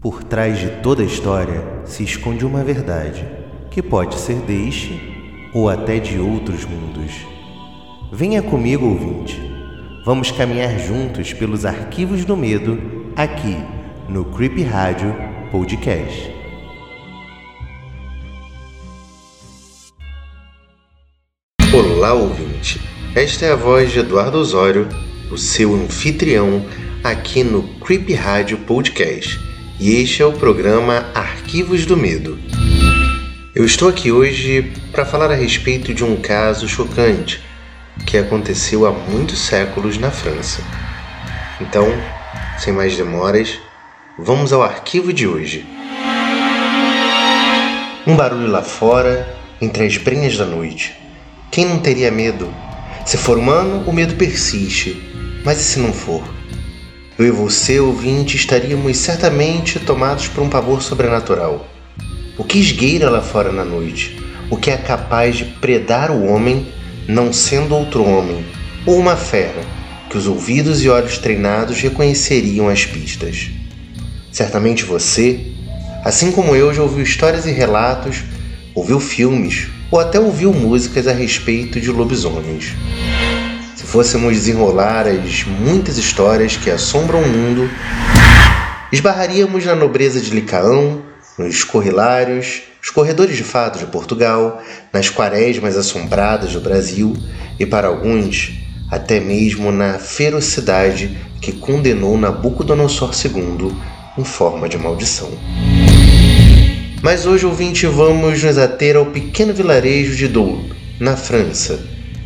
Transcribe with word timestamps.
Por 0.00 0.24
trás 0.24 0.58
de 0.58 0.70
toda 0.82 1.04
história 1.04 1.62
se 1.84 2.02
esconde 2.02 2.46
uma 2.46 2.64
verdade, 2.64 3.22
que 3.70 3.82
pode 3.82 4.14
ser 4.14 4.36
deste 4.36 4.98
ou 5.52 5.68
até 5.68 5.98
de 5.98 6.18
outros 6.18 6.64
mundos. 6.64 7.12
Venha 8.10 8.40
comigo, 8.40 8.86
ouvinte. 8.86 9.38
Vamos 10.06 10.30
caminhar 10.30 10.78
juntos 10.78 11.34
pelos 11.34 11.66
arquivos 11.66 12.24
do 12.24 12.34
medo 12.34 12.80
aqui 13.14 13.58
no 14.08 14.24
Creep 14.24 14.62
Rádio 14.62 15.14
Podcast. 15.50 16.32
Olá, 21.74 22.14
ouvinte. 22.14 22.80
Esta 23.14 23.44
é 23.44 23.52
a 23.52 23.56
voz 23.56 23.92
de 23.92 23.98
Eduardo 23.98 24.38
Osório, 24.38 24.88
o 25.30 25.36
seu 25.36 25.74
anfitrião 25.74 26.64
aqui 27.04 27.44
no 27.44 27.62
Creep 27.80 28.10
Rádio 28.14 28.56
Podcast 28.60 29.49
e 29.80 30.02
este 30.02 30.20
é 30.20 30.26
o 30.26 30.32
programa 30.34 31.06
Arquivos 31.14 31.86
do 31.86 31.96
Medo. 31.96 32.38
Eu 33.54 33.64
estou 33.64 33.88
aqui 33.88 34.12
hoje 34.12 34.70
para 34.92 35.06
falar 35.06 35.30
a 35.30 35.34
respeito 35.34 35.94
de 35.94 36.04
um 36.04 36.16
caso 36.16 36.68
chocante 36.68 37.42
que 38.06 38.18
aconteceu 38.18 38.86
há 38.86 38.92
muitos 38.92 39.38
séculos 39.38 39.96
na 39.96 40.10
França. 40.10 40.62
Então, 41.58 41.88
sem 42.58 42.74
mais 42.74 42.94
demoras, 42.94 43.58
vamos 44.18 44.52
ao 44.52 44.62
arquivo 44.62 45.14
de 45.14 45.26
hoje. 45.26 45.64
Um 48.06 48.14
barulho 48.14 48.48
lá 48.48 48.60
fora, 48.60 49.34
entre 49.62 49.86
as 49.86 49.96
brenhas 49.96 50.36
da 50.36 50.44
noite. 50.44 50.94
Quem 51.50 51.64
não 51.64 51.78
teria 51.78 52.10
medo? 52.10 52.52
Se 53.06 53.16
for 53.16 53.38
humano, 53.38 53.82
o 53.86 53.94
medo 53.94 54.14
persiste. 54.16 55.40
Mas 55.42 55.58
e 55.58 55.64
se 55.64 55.78
não 55.78 55.90
for? 55.90 56.39
Eu 57.20 57.26
e 57.26 57.30
você, 57.30 57.78
ouvinte, 57.78 58.34
estaríamos 58.34 58.96
certamente 58.96 59.78
tomados 59.78 60.26
por 60.26 60.42
um 60.42 60.48
pavor 60.48 60.80
sobrenatural. 60.80 61.68
O 62.38 62.42
que 62.42 62.58
esgueira 62.58 63.10
lá 63.10 63.20
fora 63.20 63.52
na 63.52 63.62
noite? 63.62 64.18
O 64.48 64.56
que 64.56 64.70
é 64.70 64.76
capaz 64.78 65.36
de 65.36 65.44
predar 65.44 66.10
o 66.10 66.24
homem, 66.24 66.68
não 67.06 67.30
sendo 67.30 67.74
outro 67.74 68.02
homem, 68.02 68.42
ou 68.86 68.96
uma 68.98 69.16
fera, 69.16 69.60
que 70.08 70.16
os 70.16 70.26
ouvidos 70.26 70.82
e 70.82 70.88
olhos 70.88 71.18
treinados 71.18 71.78
reconheceriam 71.82 72.70
as 72.70 72.86
pistas? 72.86 73.50
Certamente 74.32 74.84
você, 74.84 75.40
assim 76.02 76.32
como 76.32 76.56
eu, 76.56 76.72
já 76.72 76.80
ouviu 76.80 77.04
histórias 77.04 77.44
e 77.44 77.50
relatos, 77.50 78.22
ouviu 78.74 78.98
filmes 78.98 79.68
ou 79.90 80.00
até 80.00 80.18
ouviu 80.18 80.54
músicas 80.54 81.06
a 81.06 81.12
respeito 81.12 81.78
de 81.78 81.90
lobisomens 81.90 82.74
fôssemos 83.84 84.34
desenrolar 84.34 85.06
as 85.06 85.44
muitas 85.44 85.98
histórias 85.98 86.56
que 86.56 86.70
assombram 86.70 87.22
o 87.22 87.28
mundo, 87.28 87.70
esbarraríamos 88.92 89.64
na 89.64 89.74
nobreza 89.74 90.20
de 90.20 90.30
Licaão, 90.30 91.02
nos 91.38 91.64
corrilários, 91.64 92.62
os 92.82 92.90
corredores 92.90 93.36
de 93.36 93.44
fato 93.44 93.78
de 93.78 93.86
Portugal, 93.86 94.62
nas 94.92 95.08
quaresmas 95.08 95.76
assombradas 95.76 96.52
do 96.52 96.60
Brasil 96.60 97.16
e, 97.58 97.66
para 97.66 97.88
alguns, 97.88 98.52
até 98.90 99.20
mesmo 99.20 99.70
na 99.70 99.98
ferocidade 99.98 101.16
que 101.40 101.52
condenou 101.52 102.18
Nabucodonosor 102.18 103.12
II 103.12 103.72
em 104.18 104.24
forma 104.24 104.68
de 104.68 104.76
maldição. 104.76 105.30
Mas 107.02 107.24
hoje, 107.24 107.46
ouvinte, 107.46 107.86
vamos 107.86 108.42
nos 108.42 108.58
ater 108.58 108.96
ao 108.96 109.06
pequeno 109.06 109.54
vilarejo 109.54 110.14
de 110.14 110.28
Douro, 110.28 110.76
na 110.98 111.16
França, 111.16 111.80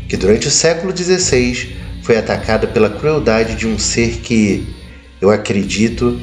que 0.09 0.17
durante 0.17 0.49
o 0.49 0.51
século 0.51 0.97
XVI 0.97 1.75
foi 2.03 2.17
atacada 2.19 2.67
pela 2.67 2.91
crueldade 2.91 3.55
de 3.55 3.67
um 3.67 3.79
ser 3.79 4.19
que, 4.19 4.67
eu 5.21 5.31
acredito, 5.31 6.21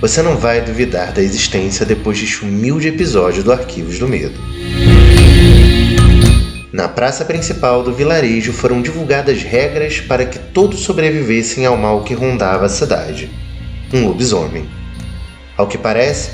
você 0.00 0.22
não 0.22 0.36
vai 0.36 0.60
duvidar 0.60 1.12
da 1.12 1.22
existência 1.22 1.84
depois 1.84 2.18
deste 2.18 2.44
humilde 2.44 2.88
episódio 2.88 3.42
do 3.42 3.52
Arquivos 3.52 3.98
do 3.98 4.08
Medo. 4.08 4.38
Na 6.72 6.88
praça 6.88 7.24
principal 7.24 7.84
do 7.84 7.94
vilarejo 7.94 8.52
foram 8.52 8.82
divulgadas 8.82 9.42
regras 9.42 10.00
para 10.00 10.26
que 10.26 10.38
todos 10.38 10.80
sobrevivessem 10.80 11.64
ao 11.64 11.76
mal 11.76 12.02
que 12.02 12.14
rondava 12.14 12.66
a 12.66 12.68
cidade: 12.68 13.30
um 13.92 14.08
lobisomem. 14.08 14.68
Ao 15.56 15.68
que 15.68 15.78
parece, 15.78 16.30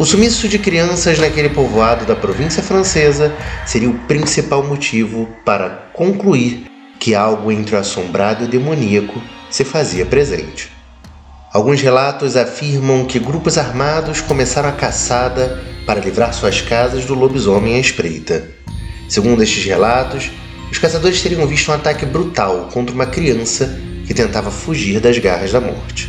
o 0.00 0.06
sumiço 0.06 0.48
de 0.48 0.58
crianças 0.58 1.18
naquele 1.18 1.50
povoado 1.50 2.06
da 2.06 2.16
província 2.16 2.62
francesa 2.62 3.36
seria 3.66 3.90
o 3.90 3.98
principal 4.06 4.64
motivo 4.66 5.28
para 5.44 5.90
concluir 5.92 6.64
que 6.98 7.14
algo 7.14 7.52
entre 7.52 7.76
o 7.76 7.78
assombrado 7.78 8.42
e 8.42 8.46
o 8.46 8.50
demoníaco 8.50 9.20
se 9.50 9.62
fazia 9.62 10.06
presente. 10.06 10.72
Alguns 11.52 11.82
relatos 11.82 12.34
afirmam 12.34 13.04
que 13.04 13.18
grupos 13.18 13.58
armados 13.58 14.22
começaram 14.22 14.70
a 14.70 14.72
caçada 14.72 15.62
para 15.84 16.00
livrar 16.00 16.32
suas 16.32 16.62
casas 16.62 17.04
do 17.04 17.12
lobisomem 17.12 17.74
à 17.74 17.78
espreita. 17.78 18.48
Segundo 19.06 19.42
estes 19.42 19.66
relatos, 19.66 20.30
os 20.72 20.78
caçadores 20.78 21.20
teriam 21.20 21.46
visto 21.46 21.70
um 21.70 21.74
ataque 21.74 22.06
brutal 22.06 22.70
contra 22.72 22.94
uma 22.94 23.04
criança 23.04 23.78
que 24.06 24.14
tentava 24.14 24.50
fugir 24.50 24.98
das 24.98 25.18
garras 25.18 25.52
da 25.52 25.60
morte. 25.60 26.08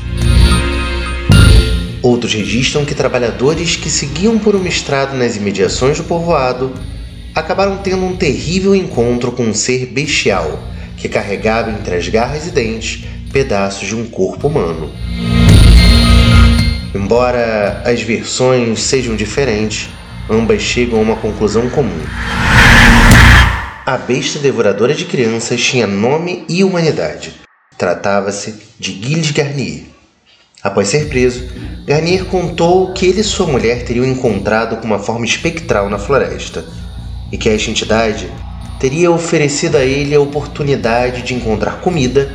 Outros 2.11 2.33
registram 2.33 2.83
que 2.83 2.93
trabalhadores 2.93 3.77
que 3.77 3.89
seguiam 3.89 4.37
por 4.37 4.53
uma 4.53 4.67
estrada 4.67 5.15
nas 5.15 5.37
imediações 5.37 5.95
do 5.95 6.03
povoado 6.03 6.73
acabaram 7.33 7.77
tendo 7.77 8.03
um 8.03 8.17
terrível 8.17 8.75
encontro 8.75 9.31
com 9.31 9.43
um 9.43 9.53
ser 9.53 9.85
bestial 9.85 10.61
que 10.97 11.07
carregava 11.07 11.71
entre 11.71 11.95
as 11.95 12.09
garras 12.09 12.47
e 12.47 12.51
dentes 12.51 13.05
pedaços 13.31 13.87
de 13.87 13.95
um 13.95 14.05
corpo 14.07 14.49
humano. 14.49 14.91
Embora 16.93 17.81
as 17.85 18.01
versões 18.01 18.81
sejam 18.81 19.15
diferentes, 19.15 19.87
ambas 20.29 20.61
chegam 20.61 20.99
a 20.99 21.03
uma 21.03 21.15
conclusão 21.15 21.69
comum. 21.69 22.01
A 23.85 23.97
besta 23.97 24.37
devoradora 24.37 24.93
de 24.93 25.05
crianças 25.05 25.61
tinha 25.63 25.87
nome 25.87 26.43
e 26.49 26.61
humanidade. 26.61 27.35
Tratava-se 27.77 28.55
de 28.77 28.91
Gilles 29.01 29.31
Garnier. 29.31 29.90
Após 30.63 30.89
ser 30.89 31.09
preso, 31.09 31.43
Garnier 31.85 32.25
contou 32.25 32.93
que 32.93 33.07
ele 33.07 33.21
e 33.21 33.23
sua 33.23 33.47
mulher 33.47 33.83
teriam 33.83 34.05
encontrado 34.05 34.77
com 34.77 34.85
uma 34.85 34.99
forma 34.99 35.25
espectral 35.25 35.89
na 35.89 35.97
floresta 35.97 36.63
e 37.31 37.37
que 37.37 37.49
esta 37.49 37.71
entidade 37.71 38.29
teria 38.79 39.09
oferecido 39.09 39.77
a 39.77 39.83
ele 39.83 40.13
a 40.13 40.21
oportunidade 40.21 41.23
de 41.23 41.33
encontrar 41.33 41.81
comida 41.81 42.31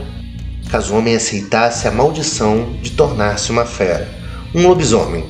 caso 0.69 0.92
o 0.92 0.98
homem 0.98 1.15
aceitasse 1.15 1.86
a 1.86 1.92
maldição 1.92 2.72
de 2.82 2.91
tornar-se 2.91 3.50
uma 3.50 3.65
fera, 3.65 4.09
um 4.54 4.66
lobisomem, 4.66 5.25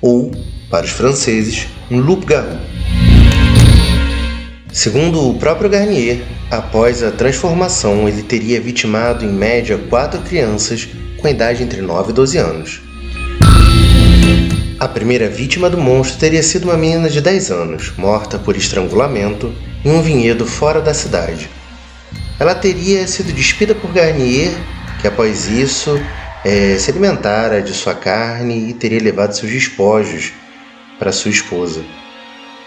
ou, 0.00 0.30
para 0.70 0.86
os 0.86 0.92
franceses, 0.92 1.66
um 1.90 1.98
loup-garou. 1.98 2.58
Segundo 4.72 5.28
o 5.28 5.34
próprio 5.34 5.68
Garnier, 5.68 6.22
após 6.50 7.02
a 7.02 7.10
transformação, 7.10 8.08
ele 8.08 8.22
teria 8.22 8.60
vitimado 8.60 9.24
em 9.24 9.32
média 9.32 9.76
quatro 9.88 10.20
crianças 10.20 10.88
com 11.26 11.30
idade 11.30 11.64
entre 11.64 11.82
9 11.82 12.10
e 12.10 12.14
12 12.14 12.38
anos. 12.38 12.80
A 14.78 14.86
primeira 14.86 15.28
vítima 15.28 15.68
do 15.68 15.76
monstro 15.76 16.20
teria 16.20 16.40
sido 16.40 16.66
uma 16.66 16.76
menina 16.76 17.10
de 17.10 17.20
10 17.20 17.50
anos, 17.50 17.92
morta 17.96 18.38
por 18.38 18.56
estrangulamento 18.56 19.52
em 19.84 19.90
um 19.90 20.00
vinhedo 20.00 20.46
fora 20.46 20.80
da 20.80 20.94
cidade. 20.94 21.50
Ela 22.38 22.54
teria 22.54 23.08
sido 23.08 23.32
despida 23.32 23.74
por 23.74 23.90
Garnier, 23.92 24.52
que 25.00 25.08
após 25.08 25.48
isso 25.48 26.00
é, 26.44 26.78
se 26.78 26.92
alimentara 26.92 27.60
de 27.60 27.74
sua 27.74 27.96
carne 27.96 28.70
e 28.70 28.72
teria 28.72 29.02
levado 29.02 29.32
seus 29.32 29.50
despojos 29.50 30.32
para 30.96 31.10
sua 31.10 31.32
esposa. 31.32 31.82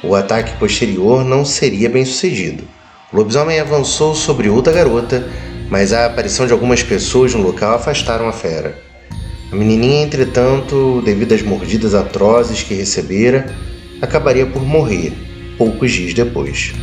O 0.03 0.15
ataque 0.15 0.57
posterior 0.57 1.23
não 1.23 1.45
seria 1.45 1.89
bem 1.89 2.03
sucedido. 2.03 2.67
O 3.13 3.15
lobisomem 3.15 3.57
avançou 3.57 4.13
sobre 4.13 4.49
outra 4.49 4.73
garota, 4.73 5.25
mas 5.69 5.94
a 5.94 6.06
aparição 6.06 6.47
de 6.47 6.53
algumas 6.53 6.81
pessoas 6.81 7.34
no 7.34 7.41
local 7.41 7.75
afastaram 7.75 8.28
a 8.28 8.34
fera. 8.34 8.78
A 9.52 9.56
menininha, 9.56 10.03
entretanto, 10.03 11.01
devido 11.04 11.33
às 11.33 11.42
mordidas 11.42 11.94
atrozes 11.94 12.63
que 12.63 12.74
recebera, 12.74 13.54
acabaria 14.01 14.45
por 14.45 14.63
morrer 14.63 15.13
poucos 15.57 15.92
dias 15.92 16.13
depois. 16.13 16.74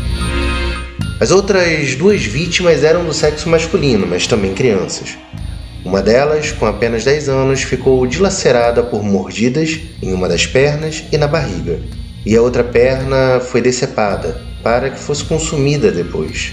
As 1.18 1.30
outras 1.30 1.94
duas 1.94 2.24
vítimas 2.24 2.84
eram 2.84 3.04
do 3.04 3.14
sexo 3.14 3.48
masculino, 3.48 4.06
mas 4.06 4.26
também 4.26 4.52
crianças. 4.52 5.16
Uma 5.84 6.02
delas, 6.02 6.50
com 6.52 6.66
apenas 6.66 7.04
10 7.04 7.28
anos, 7.28 7.62
ficou 7.62 8.06
dilacerada 8.06 8.82
por 8.82 9.02
mordidas 9.02 9.78
em 10.02 10.12
uma 10.12 10.28
das 10.28 10.44
pernas 10.44 11.04
e 11.12 11.16
na 11.16 11.28
barriga, 11.28 11.80
e 12.24 12.36
a 12.36 12.42
outra 12.42 12.64
perna 12.64 13.40
foi 13.40 13.60
decepada 13.62 14.42
para 14.62 14.90
que 14.90 14.98
fosse 14.98 15.24
consumida 15.24 15.92
depois. 15.92 16.52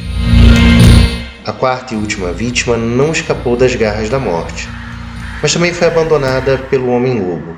A 1.46 1.52
quarta 1.52 1.94
e 1.94 1.98
última 1.98 2.32
vítima 2.32 2.78
não 2.78 3.12
escapou 3.12 3.58
das 3.58 3.76
garras 3.76 4.08
da 4.08 4.18
morte, 4.18 4.70
mas 5.42 5.52
também 5.52 5.74
foi 5.74 5.88
abandonada 5.88 6.58
pelo 6.58 6.88
Homem-Lobo, 6.88 7.58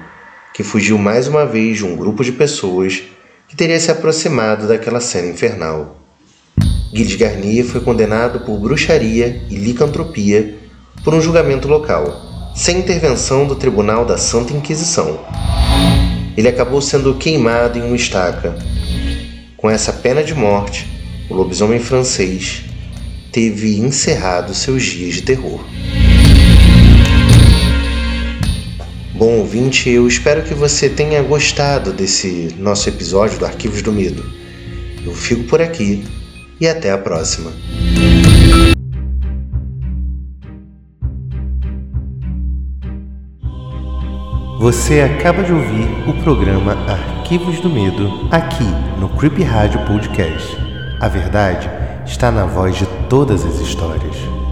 que 0.56 0.64
fugiu 0.64 0.98
mais 0.98 1.28
uma 1.28 1.46
vez 1.46 1.78
de 1.78 1.86
um 1.86 1.96
grupo 1.96 2.24
de 2.24 2.32
pessoas 2.32 3.04
que 3.48 3.56
teria 3.56 3.80
se 3.80 3.92
aproximado 3.92 4.68
daquela 4.68 5.00
cena 5.00 5.28
infernal. 5.28 6.02
Gilles 6.92 7.16
Garnier 7.16 7.64
foi 7.64 7.80
condenado 7.80 8.40
por 8.40 8.58
bruxaria 8.58 9.44
e 9.52 9.56
licantropia 9.56 10.56
por 11.04 11.14
um 11.14 11.22
julgamento 11.22 11.68
local, 11.68 12.12
sem 12.56 12.80
intervenção 12.80 13.46
do 13.46 13.56
Tribunal 13.56 14.04
da 14.04 14.18
Santa 14.18 14.52
Inquisição. 14.52 15.20
ele 16.36 16.48
acabou 16.48 16.82
sendo 16.82 17.14
queimado 17.14 17.78
em 17.78 17.84
uma 17.84 17.96
estaca. 17.96 18.56
Com 19.56 19.70
essa 19.70 19.94
pena 19.94 20.24
de 20.24 20.34
morte, 20.34 20.88
o 21.30 21.36
lobisomem 21.36 21.80
francês 21.80 22.64
teve 23.36 23.78
encerrado 23.80 24.54
seus 24.54 24.82
dias 24.82 25.16
de 25.16 25.24
terror. 25.24 25.60
Bom 29.14 29.40
ouvinte, 29.40 29.90
eu 29.90 30.08
espero 30.08 30.42
que 30.42 30.54
você 30.54 30.88
tenha 30.88 31.22
gostado 31.22 31.92
desse 31.92 32.56
nosso 32.58 32.88
episódio 32.88 33.38
do 33.38 33.46
Arquivos 33.46 33.82
do 33.82 33.92
Medo. 33.92 34.24
Eu 35.04 35.14
fico 35.14 35.44
por 35.44 35.62
aqui 35.62 36.06
e 36.62 36.66
até 36.66 36.94
a 36.94 36.98
próxima. 36.98 37.52
Você 44.62 45.02
acaba 45.02 45.44
de 45.44 45.52
ouvir 45.52 45.90
o 46.08 46.24
programa 46.24 46.72
Arquivos 46.88 47.60
do 47.60 47.70
Medo 47.70 48.30
aqui 48.32 48.64
no 48.98 49.10
Creepy 49.18 49.44
Rádio 49.44 49.86
Podcast. 49.86 50.56
A 51.02 51.10
verdade 51.10 51.70
está 52.06 52.32
na 52.32 52.46
voz 52.46 52.78
de 52.78 52.86
todas 53.08 53.46
as 53.46 53.60
histórias. 53.60 54.45